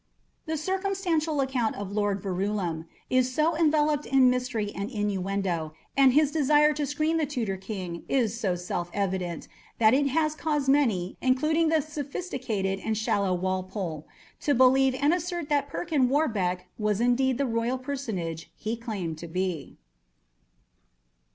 [0.47, 6.31] The circumstantial account of Lord Verulam is so enveloped in mystery and innuendo, and his
[6.31, 11.17] desire to screen the Tudor King is so self evident, that it has caused many,
[11.21, 14.07] including the sophistical and shallow Walpole,
[14.39, 19.27] to believe and assert that "Perkin Warbeck" was indeed the royal personage he claimed to
[19.27, 19.77] be.